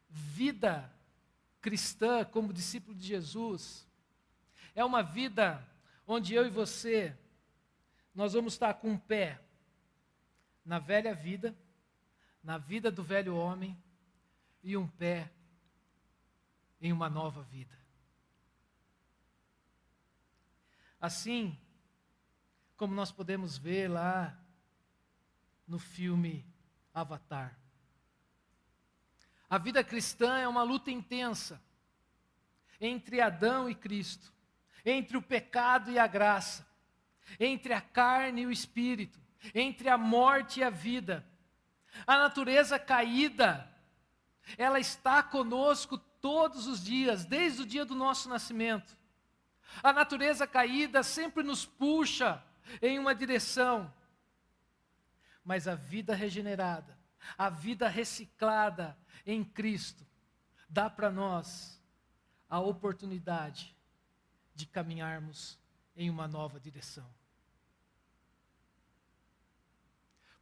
[0.09, 0.91] vida
[1.61, 3.87] cristã, como discípulo de Jesus,
[4.73, 5.63] é uma vida
[6.07, 7.15] onde eu e você,
[8.11, 9.39] nós vamos estar com um pé
[10.63, 11.55] na velha vida,
[12.43, 13.77] na vida do velho homem,
[14.63, 15.31] e um pé
[16.79, 17.75] em uma nova vida.
[20.99, 21.57] Assim,
[22.75, 24.37] como nós podemos ver lá
[25.67, 26.45] no filme
[26.93, 27.57] Avatar.
[29.49, 31.61] A vida cristã é uma luta intensa
[32.79, 34.33] entre Adão e Cristo,
[34.83, 36.67] entre o pecado e a graça,
[37.39, 39.20] entre a carne e o espírito,
[39.53, 41.25] entre a morte e a vida.
[42.05, 43.69] A natureza caída,
[44.57, 48.97] ela está conosco todos os dias, desde o dia do nosso nascimento.
[49.81, 52.43] A natureza caída sempre nos puxa
[52.81, 53.91] em uma direção,
[55.43, 56.97] mas a vida regenerada,
[57.37, 60.05] a vida reciclada em Cristo,
[60.69, 61.81] dá para nós
[62.49, 63.75] a oportunidade
[64.53, 65.57] de caminharmos
[65.95, 67.09] em uma nova direção.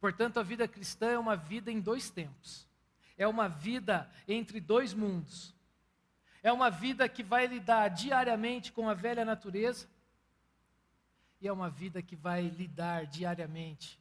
[0.00, 2.66] Portanto, a vida cristã é uma vida em dois tempos.
[3.18, 5.54] É uma vida entre dois mundos.
[6.42, 9.86] É uma vida que vai lidar diariamente com a velha natureza.
[11.38, 14.00] E é uma vida que vai lidar diariamente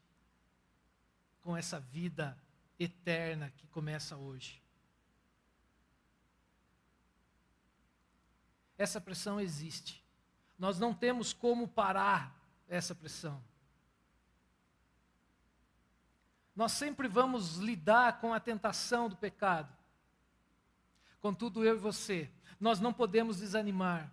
[1.41, 2.37] com essa vida
[2.79, 4.61] eterna que começa hoje.
[8.77, 10.01] Essa pressão existe.
[10.57, 12.33] Nós não temos como parar
[12.69, 13.43] essa pressão.
[16.59, 19.73] Nós sempre vamos lidar com a tentação do pecado.
[21.21, 24.11] Contudo, eu e você, nós não podemos desanimar.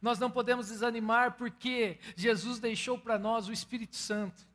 [0.00, 4.46] Nós não podemos desanimar porque Jesus deixou para nós o Espírito Santo.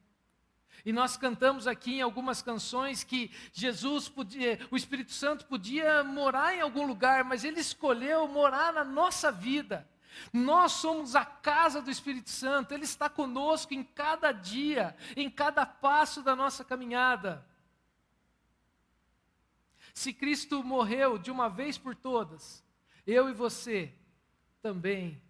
[0.86, 6.56] E nós cantamos aqui em algumas canções que Jesus podia, o Espírito Santo podia morar
[6.56, 9.86] em algum lugar, mas ele escolheu morar na nossa vida.
[10.32, 15.66] Nós somos a casa do Espírito Santo, ele está conosco em cada dia, em cada
[15.66, 17.46] passo da nossa caminhada.
[19.94, 22.64] Se Cristo morreu de uma vez por todas,
[23.06, 23.94] eu e você
[24.62, 25.22] também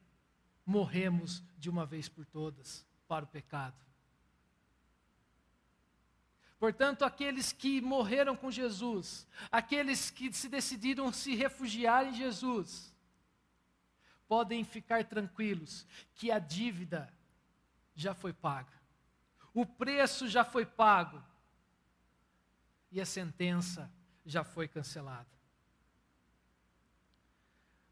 [0.65, 3.75] morremos de uma vez por todas para o pecado.
[6.59, 12.92] Portanto, aqueles que morreram com Jesus, aqueles que se decidiram se refugiar em Jesus,
[14.33, 17.07] podem ficar tranquilos que a dívida
[17.93, 18.73] já foi paga,
[19.53, 21.23] o preço já foi pago
[22.91, 23.91] e a sentença
[24.25, 25.29] já foi cancelada.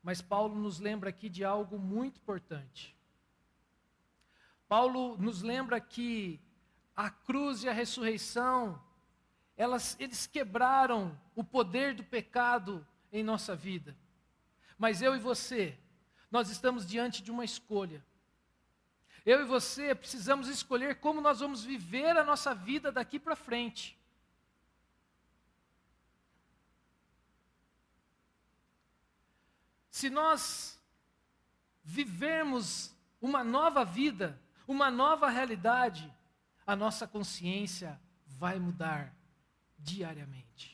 [0.01, 2.97] Mas Paulo nos lembra aqui de algo muito importante.
[4.67, 6.41] Paulo nos lembra que
[6.95, 8.81] a cruz e a ressurreição,
[9.55, 12.83] elas, eles quebraram o poder do pecado
[13.13, 13.95] em nossa vida.
[14.75, 15.77] Mas eu e você,
[16.31, 18.03] nós estamos diante de uma escolha.
[19.25, 23.99] Eu e você precisamos escolher como nós vamos viver a nossa vida daqui para frente.
[29.91, 30.81] Se nós
[31.83, 36.11] vivermos uma nova vida, uma nova realidade,
[36.65, 39.13] a nossa consciência vai mudar
[39.77, 40.70] diariamente.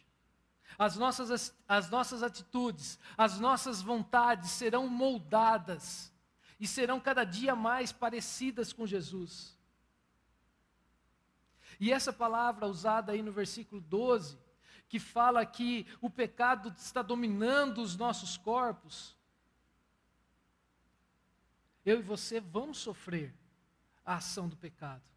[0.78, 6.14] As nossas, as nossas atitudes, as nossas vontades serão moldadas
[6.60, 9.58] e serão cada dia mais parecidas com Jesus.
[11.80, 14.38] E essa palavra usada aí no versículo 12,
[14.88, 19.16] que fala que o pecado está dominando os nossos corpos,
[21.84, 23.34] eu e você vamos sofrer
[24.06, 25.10] a ação do pecado,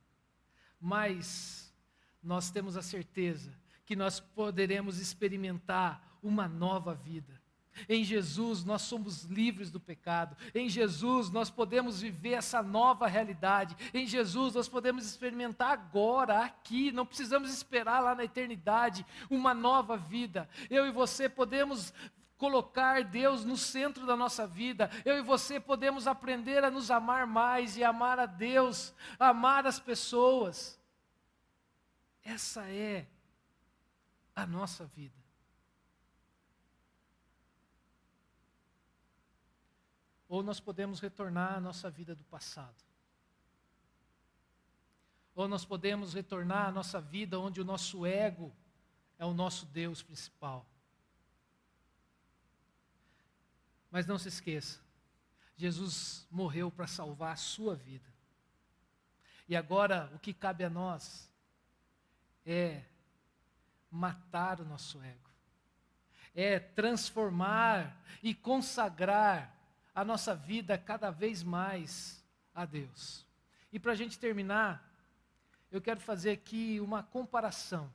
[0.80, 1.74] mas
[2.22, 3.59] nós temos a certeza
[3.90, 7.42] que nós poderemos experimentar uma nova vida.
[7.88, 10.36] Em Jesus nós somos livres do pecado.
[10.54, 13.76] Em Jesus nós podemos viver essa nova realidade.
[13.92, 16.92] Em Jesus nós podemos experimentar agora, aqui.
[16.92, 20.48] Não precisamos esperar lá na eternidade uma nova vida.
[20.70, 21.92] Eu e você podemos
[22.38, 24.88] colocar Deus no centro da nossa vida.
[25.04, 29.80] Eu e você podemos aprender a nos amar mais e amar a Deus, amar as
[29.80, 30.78] pessoas.
[32.22, 33.08] Essa é
[34.42, 35.18] a nossa vida.
[40.28, 42.84] Ou nós podemos retornar à nossa vida do passado.
[45.34, 48.54] Ou nós podemos retornar à nossa vida onde o nosso ego
[49.18, 50.66] é o nosso Deus principal.
[53.90, 54.80] Mas não se esqueça,
[55.56, 58.08] Jesus morreu para salvar a sua vida.
[59.48, 61.28] E agora o que cabe a nós
[62.46, 62.84] é
[63.90, 65.30] matar o nosso ego,
[66.34, 69.54] é transformar e consagrar
[69.94, 72.24] a nossa vida cada vez mais
[72.54, 73.26] a Deus.
[73.72, 74.88] E para a gente terminar,
[75.70, 77.92] eu quero fazer aqui uma comparação.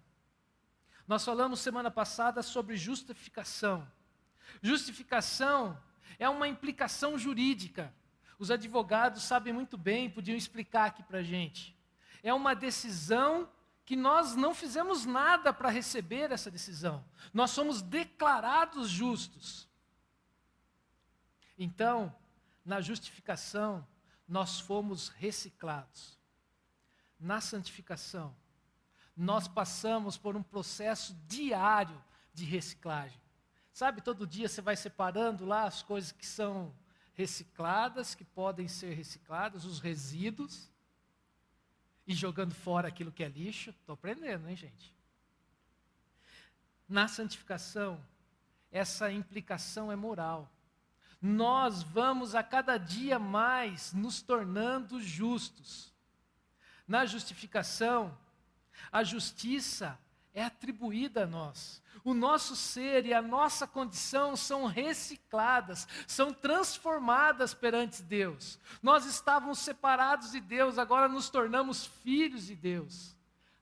[1.07, 3.87] Nós falamos semana passada sobre justificação.
[4.61, 5.77] Justificação
[6.17, 7.93] é uma implicação jurídica.
[8.39, 11.75] Os advogados sabem muito bem, podiam explicar aqui para a gente.
[12.23, 13.49] É uma decisão
[13.85, 17.05] que nós não fizemos nada para receber essa decisão.
[17.31, 19.67] Nós somos declarados justos.
[21.57, 22.13] Então,
[22.65, 23.87] na justificação,
[24.27, 26.17] nós fomos reciclados.
[27.19, 28.35] Na santificação,
[29.15, 33.21] nós passamos por um processo diário de reciclagem.
[33.71, 36.73] Sabe, todo dia você vai separando lá as coisas que são
[37.13, 40.69] recicladas, que podem ser recicladas, os resíduos,
[42.07, 43.71] e jogando fora aquilo que é lixo.
[43.71, 44.93] Estou aprendendo, hein, gente?
[46.87, 48.03] Na santificação,
[48.71, 50.51] essa implicação é moral
[51.25, 55.91] nós vamos a cada dia mais nos tornando justos.
[56.87, 58.15] Na justificação,
[58.91, 59.97] a justiça
[60.35, 61.81] é atribuída a nós.
[62.03, 68.59] O nosso ser e a nossa condição são recicladas, são transformadas perante Deus.
[68.83, 73.15] Nós estávamos separados de Deus, agora nos tornamos filhos de Deus.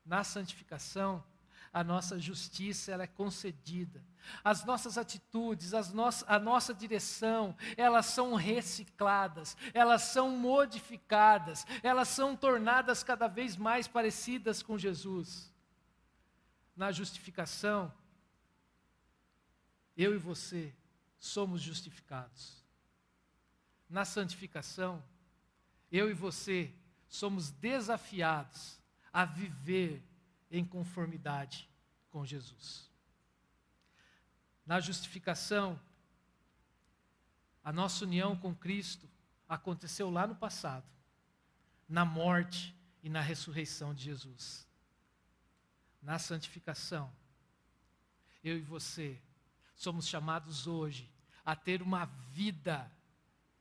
[0.04, 1.24] Na santificação,
[1.72, 4.02] a nossa justiça ela é concedida.
[4.42, 5.94] As nossas atitudes, as
[6.26, 13.86] a nossa direção, elas são recicladas, elas são modificadas, elas são tornadas cada vez mais
[13.86, 15.53] parecidas com Jesus.
[16.76, 17.92] Na justificação,
[19.96, 20.74] eu e você
[21.18, 22.62] somos justificados.
[23.88, 25.02] Na santificação,
[25.90, 26.74] eu e você
[27.08, 28.80] somos desafiados
[29.12, 30.02] a viver
[30.50, 31.70] em conformidade
[32.10, 32.90] com Jesus.
[34.66, 35.80] Na justificação,
[37.62, 39.08] a nossa união com Cristo
[39.48, 40.86] aconteceu lá no passado,
[41.88, 44.66] na morte e na ressurreição de Jesus.
[46.04, 47.10] Na santificação,
[48.42, 49.18] eu e você
[49.74, 51.10] somos chamados hoje
[51.44, 52.90] a ter uma vida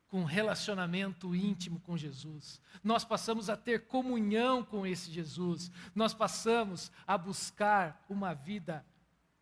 [0.10, 2.62] com relacionamento íntimo com Jesus.
[2.84, 5.72] Nós passamos a ter comunhão com esse Jesus.
[5.96, 8.86] Nós passamos a buscar uma vida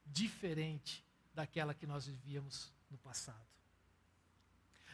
[0.06, 3.46] diferente daquela que nós vivíamos no passado.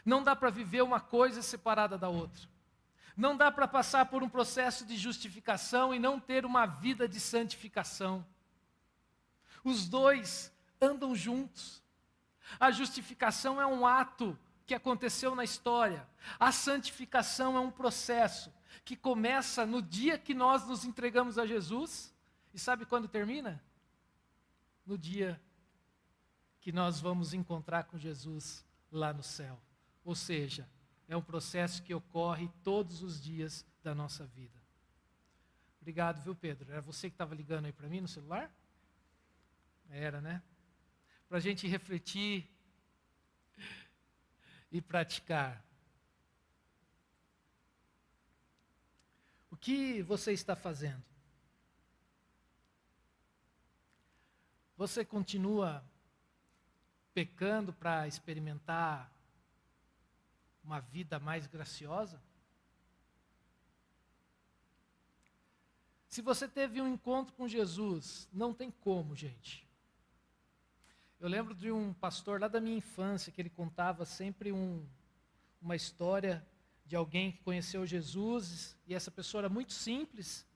[0.02, 2.48] Não dá para viver uma coisa separada da outra.
[3.18, 7.18] Não dá para passar por um processo de justificação e não ter uma vida de
[7.18, 8.24] santificação.
[9.64, 11.82] Os dois andam juntos.
[12.60, 16.08] A justificação é um ato que aconteceu na história.
[16.38, 18.54] A santificação é um processo
[18.84, 22.14] que começa no dia que nós nos entregamos a Jesus.
[22.54, 23.60] E sabe quando termina?
[24.86, 25.42] No dia
[26.60, 29.60] que nós vamos encontrar com Jesus lá no céu.
[30.04, 30.68] Ou seja,
[31.08, 34.58] é um processo que ocorre todos os dias da nossa vida.
[35.80, 36.70] Obrigado, viu, Pedro?
[36.70, 38.52] Era você que estava ligando aí para mim no celular?
[39.88, 40.42] Era, né?
[41.26, 42.46] Para a gente refletir
[44.70, 45.64] e praticar.
[49.50, 51.02] O que você está fazendo?
[54.76, 55.82] Você continua
[57.14, 59.10] pecando para experimentar
[60.68, 62.22] uma vida mais graciosa?
[66.06, 69.66] Se você teve um encontro com Jesus, não tem como, gente.
[71.18, 74.86] Eu lembro de um pastor lá da minha infância que ele contava sempre um,
[75.58, 76.46] uma história
[76.84, 80.46] de alguém que conheceu Jesus e essa pessoa era muito simples.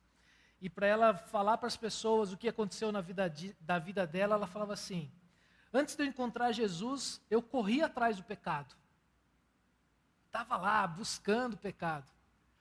[0.61, 4.35] E para ela falar para as pessoas o que aconteceu na vida da vida dela,
[4.35, 5.11] ela falava assim:
[5.73, 8.82] Antes de eu encontrar Jesus, eu corri atrás do pecado.
[10.33, 12.11] Estava lá buscando o pecado.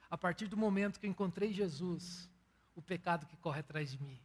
[0.10, 2.30] A partir do momento que eu encontrei Jesus,
[2.76, 4.20] o pecado que corre atrás de mim,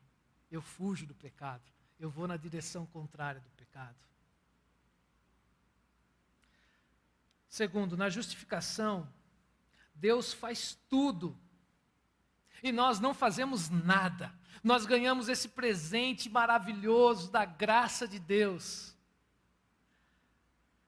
[0.51, 1.63] eu fujo do pecado.
[1.97, 3.95] Eu vou na direção contrária do pecado.
[7.49, 9.09] Segundo, na justificação,
[9.95, 11.39] Deus faz tudo
[12.65, 14.35] e nós não fazemos nada.
[14.61, 18.96] Nós ganhamos esse presente maravilhoso da graça de Deus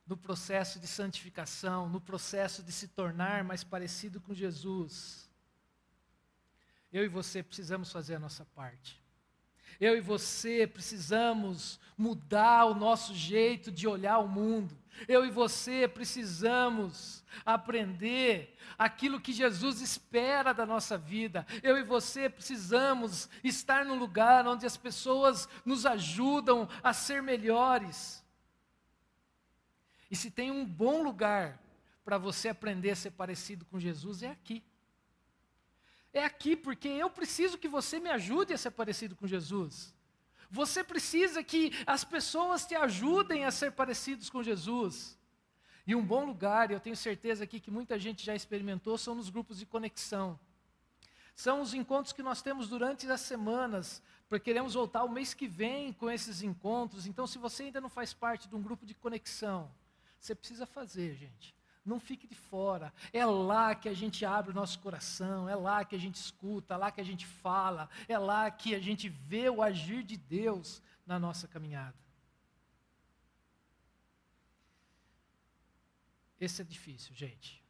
[0.09, 5.29] no processo de santificação, no processo de se tornar mais parecido com Jesus.
[6.91, 8.99] Eu e você precisamos fazer a nossa parte.
[9.79, 14.77] Eu e você precisamos mudar o nosso jeito de olhar o mundo.
[15.07, 21.47] Eu e você precisamos aprender aquilo que Jesus espera da nossa vida.
[21.63, 28.25] Eu e você precisamos estar no lugar onde as pessoas nos ajudam a ser melhores.
[30.11, 31.61] E se tem um bom lugar
[32.05, 34.63] para você aprender a ser parecido com Jesus, é aqui.
[36.13, 39.95] É aqui porque eu preciso que você me ajude a ser parecido com Jesus.
[40.51, 45.19] Você precisa que as pessoas te ajudem a ser parecidos com Jesus.
[45.87, 49.29] E um bom lugar, eu tenho certeza aqui que muita gente já experimentou, são nos
[49.29, 50.39] grupos de conexão.
[51.35, 55.47] São os encontros que nós temos durante as semanas, porque queremos voltar o mês que
[55.47, 57.07] vem com esses encontros.
[57.07, 59.71] Então, se você ainda não faz parte de um grupo de conexão,
[60.21, 61.55] você precisa fazer, gente.
[61.85, 62.93] Não fique de fora.
[63.13, 66.75] É lá que a gente abre o nosso coração, é lá que a gente escuta,
[66.75, 70.17] é lá que a gente fala, é lá que a gente vê o agir de
[70.17, 71.97] Deus na nossa caminhada.
[76.39, 77.65] Esse é difícil, gente.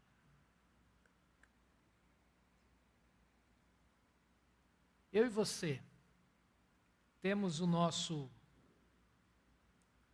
[5.12, 5.80] Eu e você
[7.20, 8.30] temos o nosso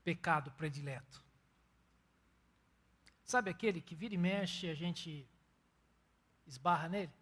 [0.05, 1.24] pecado predileto.
[3.25, 5.27] Sabe aquele que vira e mexe a gente
[6.47, 7.12] esbarra nele?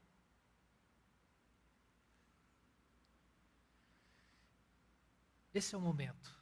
[5.54, 6.34] Esse é o momento.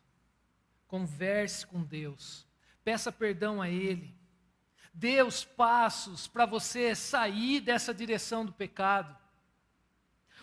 [0.86, 2.46] Converse com Deus.
[2.82, 4.16] Peça perdão a Ele.
[4.92, 9.16] Dê os passos para você sair dessa direção do pecado.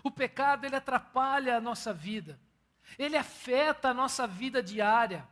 [0.04, 2.40] O pecado ele atrapalha a nossa vida.
[2.98, 5.28] Ele afeta a nossa vida diária.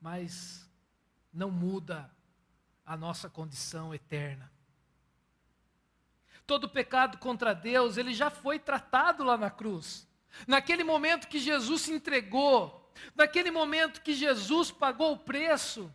[0.00, 0.69] Mas
[1.32, 2.10] não muda
[2.84, 4.50] a nossa condição eterna.
[6.46, 10.08] Todo pecado contra Deus, ele já foi tratado lá na cruz.
[10.46, 15.92] Naquele momento que Jesus se entregou, naquele momento que Jesus pagou o preço,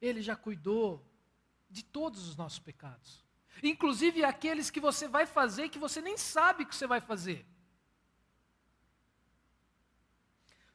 [0.00, 1.04] ele já cuidou
[1.70, 3.24] de todos os nossos pecados.
[3.62, 7.46] Inclusive aqueles que você vai fazer que você nem sabe que você vai fazer.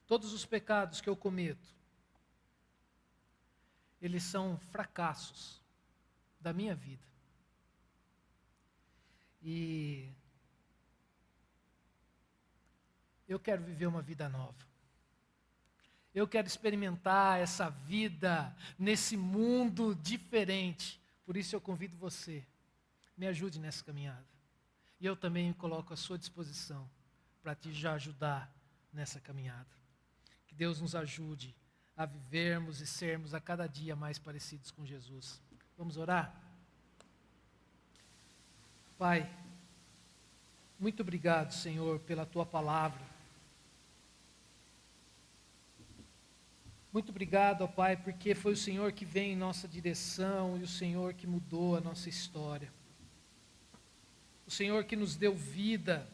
[0.05, 1.67] Todos os pecados que eu cometo,
[4.03, 5.63] eles são fracassos
[6.37, 7.07] da minha vida.
[9.41, 10.11] E
[13.25, 14.67] eu quero viver uma vida nova.
[16.13, 21.01] Eu quero experimentar essa vida nesse mundo diferente.
[21.25, 22.45] Por isso eu convido você,
[23.15, 24.27] me ajude nessa caminhada.
[24.99, 26.89] E eu também me coloco à sua disposição
[27.41, 28.53] para te ajudar
[28.91, 29.71] nessa caminhada.
[30.45, 31.55] Que Deus nos ajude
[31.95, 35.41] a vivermos e sermos a cada dia mais parecidos com Jesus.
[35.77, 36.33] Vamos orar?
[38.97, 39.29] Pai,
[40.79, 43.13] muito obrigado, Senhor, pela tua palavra.
[46.91, 50.67] Muito obrigado, ó Pai, porque foi o Senhor que veio em nossa direção e o
[50.67, 52.71] Senhor que mudou a nossa história.
[54.45, 56.07] O Senhor que nos deu vida.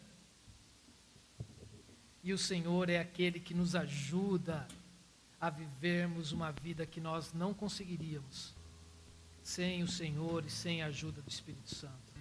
[2.23, 4.67] E o Senhor é aquele que nos ajuda
[5.40, 8.54] a vivermos uma vida que nós não conseguiríamos
[9.42, 12.14] sem o Senhor e sem a ajuda do Espírito Santo.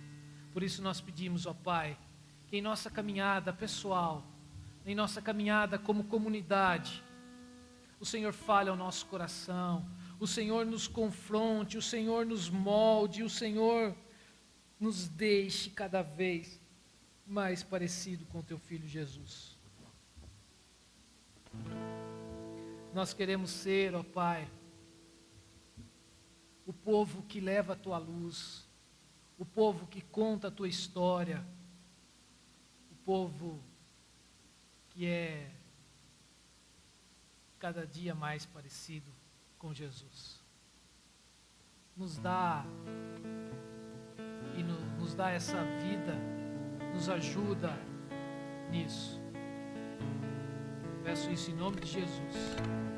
[0.53, 1.99] Por isso nós pedimos, ó Pai,
[2.47, 4.25] que em nossa caminhada pessoal,
[4.87, 7.03] em nossa caminhada como comunidade,
[8.01, 9.87] o Senhor fale ao nosso coração,
[10.19, 13.95] o Senhor nos confronte, o Senhor nos molde, o Senhor
[14.81, 16.61] nos deixe cada vez
[17.27, 19.57] mais parecido com teu filho Jesus.
[22.93, 24.49] Nós queremos ser, ó Pai,
[26.66, 28.68] o povo que leva a tua luz,
[29.39, 31.45] o povo que conta a tua história,
[33.09, 33.59] povo
[34.91, 35.51] que é
[37.59, 39.11] cada dia mais parecido
[39.59, 40.45] com Jesus.
[41.97, 42.66] Nos dá
[44.59, 46.14] e no, nos dá essa vida,
[46.93, 47.70] nos ajuda
[48.70, 49.18] nisso.
[51.09, 52.97] Peço isso em nome de Jesus.